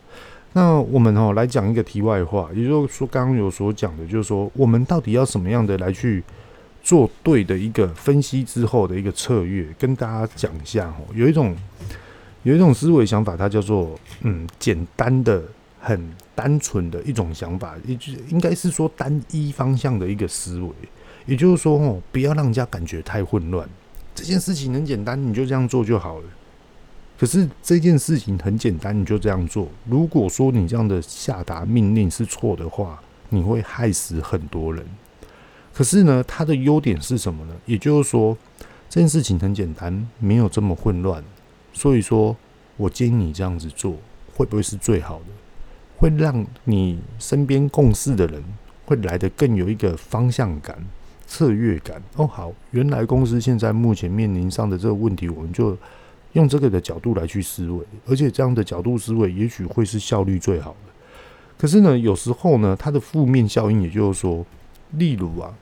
[0.54, 6.22] 那我们哦来讲一个题外话，也就是说刚刚有所讲的，就是说我们到底要什么样的来去
[6.82, 11.04] 做对的一个分析之后的一个策略，跟大家讲一下哦。
[11.14, 11.56] 有一种
[12.42, 15.42] 有一种思维想法，它叫做嗯简单的、
[15.80, 20.70] 很单纯的一种想法，也就应该是说单一方向的一个思维。
[21.26, 23.68] 也就是说，哦，不要让人家感觉太混乱。
[24.14, 26.24] 这件事情很简单，你就这样做就好了。
[27.18, 29.68] 可是这件事情很简单，你就这样做。
[29.88, 34.84] 如果说你这样的下达命令是错的话，你会害死很多人。
[35.72, 37.54] 可是呢，它的优点是什么呢？
[37.64, 38.36] 也就是说，
[38.90, 41.22] 这件事情很简单，没有这么混乱。
[41.72, 42.36] 所以说，
[42.76, 43.96] 我建议你这样子做，
[44.34, 45.26] 会不会是最好的？
[45.96, 48.42] 会让你身边共事的人
[48.84, 50.76] 会来得更有一个方向感、
[51.32, 52.02] 策略感。
[52.16, 55.74] 哦，好，原来公司现在目前面临上的这个问题，我们就
[56.34, 60.92] 用这个的角度来去思维，而且这样的角度思维，也许会是效率最好的。
[61.56, 64.44] 可是呢，有时候呢，它的负面效应，也就是说，
[64.90, 65.54] 例如啊，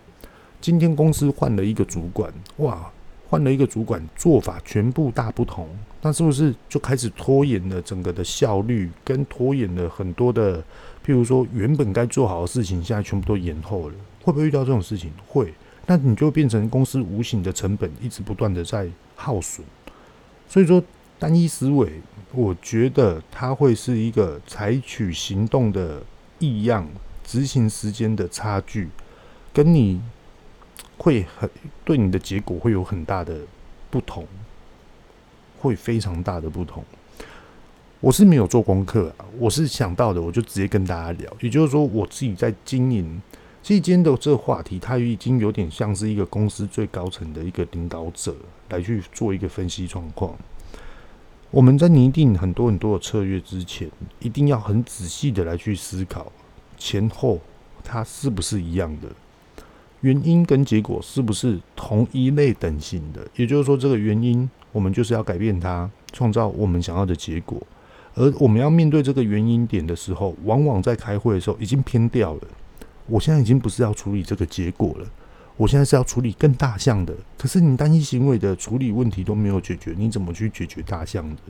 [0.61, 2.91] 今天公司换了一个主管，哇，
[3.29, 5.69] 换了一个主管，做法全部大不同。
[6.03, 10.59] 那是不是就开始拖延了整个的效率，跟拖延了很多的，
[11.07, 13.95] 譬如说原本该做好的事情，现在全部都延后了？
[14.23, 15.13] 会不会遇到这种事情？
[15.27, 15.53] 会。
[15.87, 19.67] 那你就变成公司无形的成本一直不断的在耗损。
[20.49, 20.83] 所以说，
[21.19, 22.01] 单一思维，
[22.33, 26.03] 我觉得它会是一个采取行动的
[26.39, 26.87] 异样，
[27.25, 28.89] 执行时间的差距，
[29.53, 30.01] 跟你
[30.97, 31.51] 会很
[31.85, 33.39] 对你的结果会有很大的
[33.91, 34.27] 不同。
[35.59, 36.83] 会非常大的不同。
[38.01, 41.31] 我是没有做功课啊，我是想到的，我就直接跟大家聊。
[41.41, 43.21] 也就是说，我自己在经营，
[43.62, 48.35] 其实今天的这个话题，它已经有点像是一个公司最高层的一个领导者
[48.70, 50.35] 来去做一个分析状况。
[51.51, 56.33] 我们在拟定很多很多的策略之前，一定要很仔细的来去思考
[56.79, 57.38] 前后
[57.85, 59.09] 它是不是一样的，
[60.01, 63.27] 原因跟结果是不是同一类等型的。
[63.37, 64.49] 也就是说，这个原因。
[64.73, 67.61] 我们就是要改变它，创造我们想要的结果。
[68.14, 72.40] 而我们要面对这个原因点的时候，往往在开会的时候已经偏掉了。
[73.11, 75.07] 我现在已经不是要处理这个结果了，
[75.57, 77.14] 我现在是要处理更大项的。
[77.37, 81.42] 可是你单一行为的处理问题都没有解决，你怎么去解决大项的？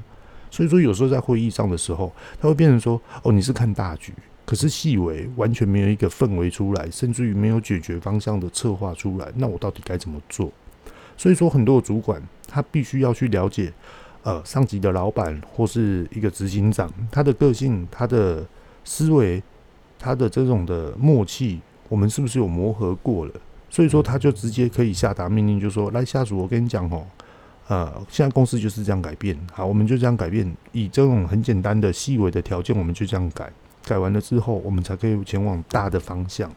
[0.51, 4.12] 所以说，有时候在会议上的时候，他会变成说：哦，你是看大局，
[4.44, 9.31] 可是细微完全没有一个氛围出来，甚至于没有解决方向的策划出来。
[9.37, 10.51] 那我到底该怎么做？
[11.16, 13.73] 所以说，很多的主管他必须要去了解，
[14.25, 18.44] 呃，上级的老板或是一个执行长，他的个性、他的
[18.85, 19.40] 思维、
[20.01, 23.33] 他的这种的默契，我们是不是有磨合过了？
[23.69, 27.07] 所以说，他就直接可以下达命令，就说：“来，下属，我跟你讲哦，
[27.69, 33.53] 呃，现在公司就是这样改变，好，我们就这样改变，以这种很简单的细微的条件，我们就这样改，
[33.85, 36.51] 改完了之后，我们才可以前往大的方向。”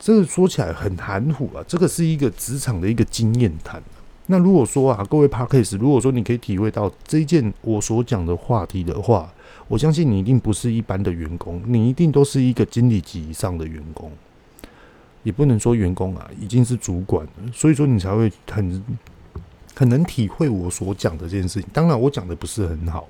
[0.00, 3.80] 这个说起来很含糊啊，这个是一个职场的一个经验谈。
[4.30, 9.28] 那如果说啊，各位 parkas 如果说你可以体会到这一件我所讲的话题的话，
[9.66, 14.12] 我相信你一定不是一般的员工，你一定都是一个经理级以上的员工，
[15.24, 18.84] 也不能说员工啊，已经是主管了，所以说你才会很
[19.74, 21.68] 很能体会我所讲的这件事情。
[21.72, 23.08] 当然，我讲的不是很好。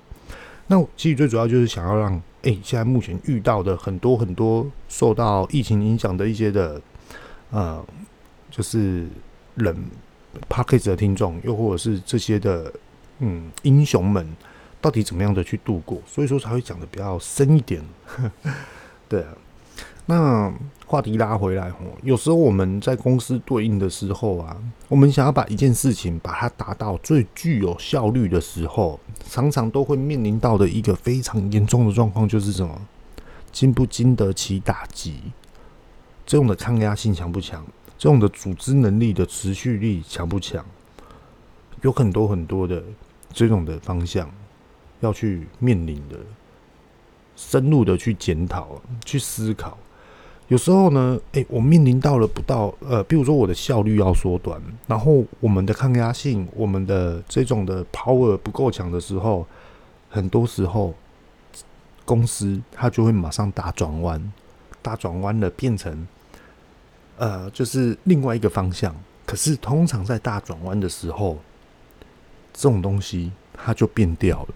[0.69, 6.81] 那其实最主要就是想要让，诶、现在目前遇到的很多很多受到疫情影响的一些的，
[7.51, 7.85] 呃，
[8.51, 9.07] 就是
[9.57, 9.77] 人
[10.49, 12.73] Podcast 的听众，又或者是这些的，
[13.19, 14.27] 嗯，英雄们，
[14.81, 16.01] 到底怎么样的去度过？
[16.07, 17.83] 所以说才会讲的比较深一点，
[19.09, 19.29] 对啊。
[20.07, 20.53] 那
[20.87, 24.57] 话题拉回来哦，有时候我们在公司对应的时候啊，
[24.89, 32.87] 我们想要把一件事情把它达到最具有效率的时候，常常都会面临到的一个非常严重的状况，就是什么？
[33.53, 35.21] 经不经得起打击？
[36.27, 37.65] 这种的抗压性强不强？
[38.01, 40.65] 这种的组织能力的持续力强不强？
[41.83, 42.83] 有很多很多的
[43.31, 44.31] 这种的方向
[45.01, 46.17] 要去面临的，
[47.37, 49.77] 深入的去检讨、去思考。
[50.49, 59.47] 有时候呢，诶、我面临到了不到呃，比如说我的效率要缩短，然后我们的抗压性、我们的这种的 power 不够强的时候，
[60.09, 60.95] 很多时候
[62.07, 64.33] 公司它就会马上大转弯，
[64.81, 66.09] 大转弯了变成
[67.21, 68.95] 呃，就是另外一个方向。
[69.27, 71.39] 可是通常在大转弯的时候，
[72.53, 74.49] 这种东西它就变掉了。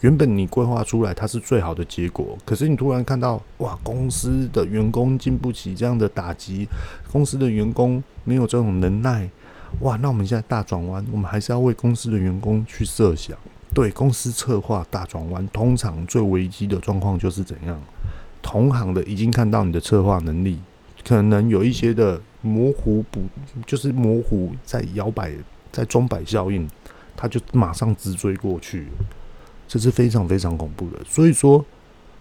[0.00, 6.68] 原本你规划出来它是最好的结果，可是你突然看到哇，公司的员工经不起这样的打击，
[7.10, 9.26] 公司的员工没有这种能耐，
[9.80, 13.34] 哇，那我们现在大转弯，我们还是要为公司的员工去设想。
[13.72, 17.80] 对，公司策划大转弯，通常最危机的状况就是怎样？
[18.42, 20.60] 同行的已经看到你的策划能力，
[21.04, 23.22] 可能有一些的模糊不，
[23.66, 25.32] 就是模糊在摇摆，
[25.70, 26.68] 在钟摆效应，
[27.14, 28.88] 他就马上直追过去。
[29.68, 30.98] 这是非常非常恐怖的。
[31.04, 31.64] 所以说，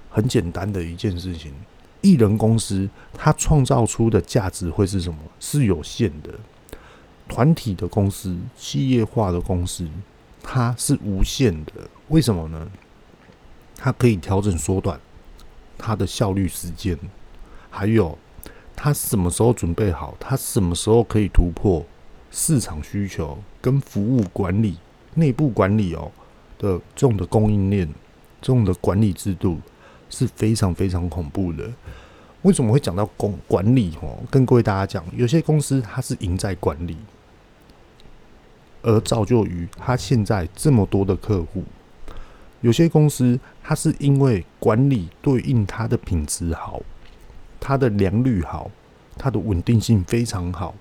[0.09, 1.53] 很简单的一件事情，
[2.01, 5.19] 艺人公司它创造出的价值会是什么？
[5.39, 6.33] 是有限的。
[7.27, 9.87] 团体的公司、企业化的公司，
[10.41, 11.73] 它是无限的。
[12.09, 12.69] 为什么呢？
[13.75, 14.99] 它可以调整缩短
[15.77, 16.97] 它的效率时间，
[17.69, 18.17] 还有
[18.83, 21.81] 他什么时候准备好，他什么时候可以突破
[22.29, 24.75] 市场需求跟服务管理、
[25.13, 26.11] 内部管理哦
[26.59, 27.87] 的这种的供应链、
[28.41, 29.57] 这种的管理制度
[30.09, 31.71] 是非常非常恐怖的。
[32.41, 33.93] 为什么会讲到公管理？
[34.01, 36.97] 哦，跟各位大家讲，有些公司它是赢在管理。
[38.81, 41.63] 而造就于他现在这么多的客户，
[42.59, 46.81] 有些公司它是因为管理对应它的品质好，
[47.65, 48.69] 它的良率好，
[49.17, 50.75] 它的稳定性非常好，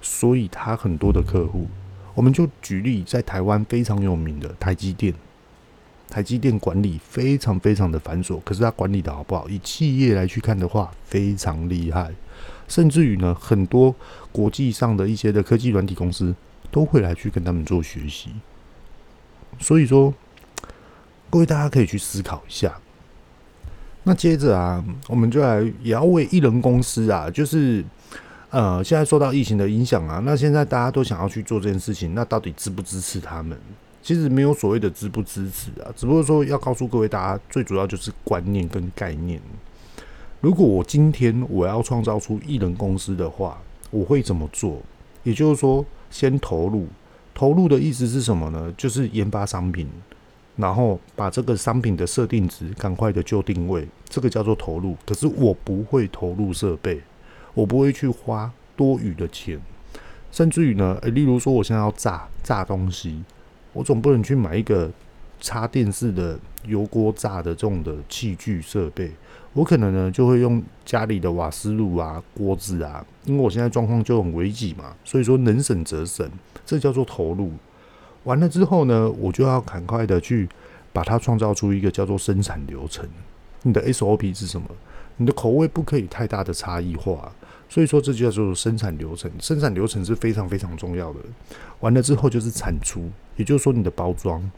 [0.00, 1.66] 所以它很多的客户。
[2.14, 5.12] 我们就举例在台湾非常有名的台积电，
[6.08, 9.48] 台积电管理非常非常的繁琐，可是它管理的好不好？
[9.48, 12.14] 以企业来去看的话，非常厉害，
[12.68, 13.92] 甚至于呢，很多
[14.30, 16.32] 国际上的一些的科技软体公司。
[16.70, 18.28] 都会来去跟他们做学习，
[19.58, 20.12] 所以说，
[21.30, 22.78] 各位大家可以去思考一下。
[24.08, 27.84] 那接着啊，我们就来也要为艺人公司啊，就是
[28.48, 33.58] 呃，现在受到疫情的影响啊，那现在大家都想要去做这件事情，那到底支不支持他们？
[34.02, 39.38] 其实没有所谓的支不支持啊，只不过说要告诉各位大家，最主要就是观念跟概念。
[40.40, 44.80] 如果我今天我要创造出艺人公司的话，我会怎么做？
[45.22, 45.84] 也就是说。
[46.10, 46.86] 先投入，
[47.34, 48.72] 投入的意思是什么呢？
[48.78, 49.86] 就是研发商品，
[50.58, 54.96] 然后把这个商品的设定值赶快的就定位，这个叫做投入。
[55.06, 57.00] 可是我不会投入设备，
[57.54, 59.58] 我不会去花多余的钱，
[60.32, 63.22] 甚至于呢，诶，例如说我现在要炸炸东西，
[63.72, 64.90] 我总不能去买一个
[65.40, 69.12] 插电式的油锅炸的这种的器具设备。
[69.52, 76.28] 我可能呢就会用家里的瓦斯炉啊、锅子啊，因为我现在状况就很危急嘛，所以说能省则省，
[76.66, 77.52] 这叫做投入。
[78.24, 80.48] 完了之后呢，我就要赶快的去
[80.92, 83.08] 把它创造出一个叫做生产流程。
[83.62, 84.68] 你的 SOP 是什么？
[85.16, 87.32] 你的口味不可以太大的差异化，
[87.68, 89.30] 所以说这就叫做生产流程。
[89.40, 91.20] 生产流程是非常非常重要的。
[91.80, 94.48] 完了之后就是产出，也就是说你的包装、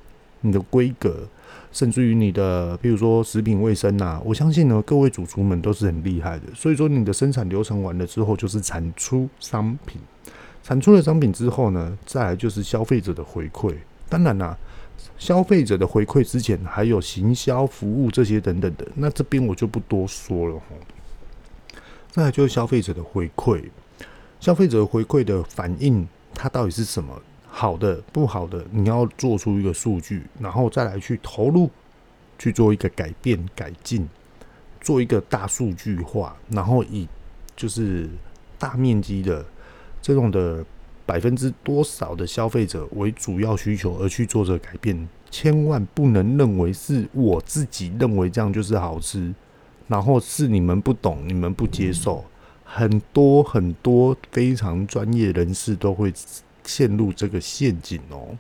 [0.40, 1.26] 你的规格。
[1.72, 6.46] 甚至于你的，比如说食品卫生呐，我相信呢，各位主厨们都是很厉害的。
[6.52, 10.00] 所以说，你的生产流程完了之后，就是产出商品。
[10.70, 13.74] 产出了商品之后呢，再来就是消费者的回馈。
[14.08, 14.56] 当然啦，
[15.18, 20.66] 消费者的回馈之前还有行销服务这些等等的，那这边我就不多说了哈。
[22.12, 23.64] 再来就是消费者的回馈，
[24.38, 27.20] 消费者回馈的反应，它到底是什么？
[27.48, 31.68] 好的，不好的，你要做出一个数据，然后再来去投入，
[32.38, 34.08] 去做一个改变、改进，
[34.80, 37.08] 做一个大数据化，然后以
[37.56, 38.08] 就是
[38.56, 39.44] 大面积的
[40.00, 40.64] 这种的
[41.04, 49.34] 百分之多少的消费者为主要需求而去做这改变，千万不能认为是我自己认为这样就是好吃，
[49.88, 52.24] 然后是你们不懂、你们不接受，
[52.64, 56.12] 很多很多非常专业人士都会。
[56.62, 58.36] 陷入这个陷阱哦！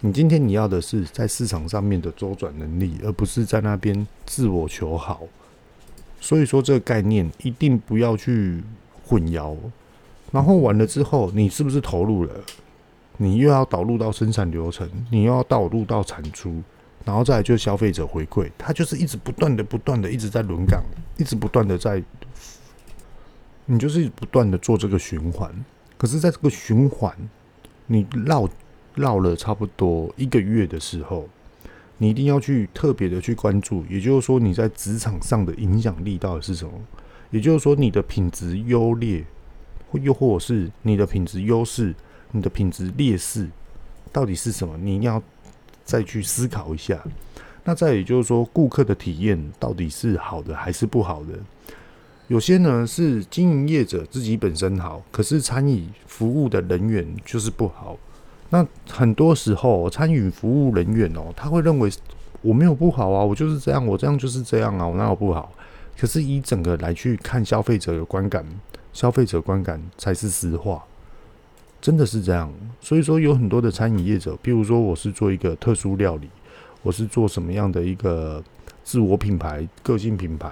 [0.00, 5.22] 你今天你要的是在市场上面的周转能力，而不是在那边自我求好。
[6.20, 8.62] 所以说这个概念一定不要去
[9.06, 9.56] 混淆。
[10.32, 12.32] 然后完了之后，你是不是投入了？
[13.18, 16.62] 你又要导入到生产流程，你又要导入到产出，
[17.04, 20.82] 然后再来就是消费者回馈，它就是一直不断的、不断的一直在轮岗，
[21.16, 22.02] 一直不断的在，
[23.64, 25.50] 你就是不断的做这个循环。
[25.96, 27.16] 可是，在这个循环，
[27.86, 28.46] 你绕
[28.94, 31.26] 绕了差不多一个月的时候，
[31.96, 33.82] 你一定要去特别的去关注。
[33.88, 36.72] 也就是说，你在职场上的影响力到底是什么？
[37.30, 39.24] 也就是说，你的品质优劣，
[39.92, 41.94] 又或者是你的品质优势、
[42.32, 43.48] 你的品质劣势，
[44.12, 44.76] 到底是什么？
[44.78, 45.22] 你一定要
[45.84, 47.02] 再去思考一下。
[47.64, 51.34] 那再也就是说，顾客的体验到底是好的还是不好的？
[52.28, 57.96] 有些呢是经营业者自己本身好，可是参与服务的人员就是不好。
[58.50, 61.90] 那很多时候参与服务人员哦，他会认为
[62.42, 65.52] 我没有不好啊，我就是这样，我这样就是这样啊，我哪有不好？
[65.98, 68.44] 可是以整个来去看消费者的观感，
[68.96, 70.82] 消费者观感才是实话，
[71.82, 72.50] 真的是这样。
[72.80, 76.30] 所以说有很多的餐饮业者，比如说我是做一个特殊料理，
[76.82, 78.42] 我是做什么样的一个
[78.82, 80.50] 自我品牌、个性品牌。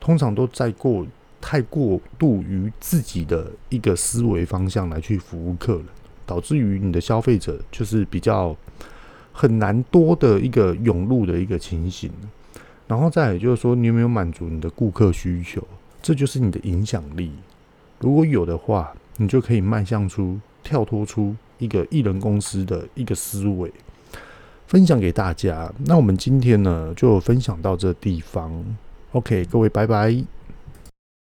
[0.00, 1.06] 通常都在过
[1.38, 5.84] 太过度于自己的一个思维方向来去服务客人，
[6.24, 8.56] 导致于你的消费者就是比较
[9.34, 12.10] 很难多的一个涌入的一个情形。
[12.88, 15.62] 然后再也就是说，你有没有满足你的顾客需求？
[16.00, 17.30] 这就是你的影响力。
[18.02, 23.72] 如果有的话，你就可以迈向出跳脱出一个艺人公司的一个思维，
[24.66, 25.72] 分享给大家。
[25.86, 28.52] 那我们今天呢，就分享到这地方。
[29.12, 30.24] OK，各位，拜拜。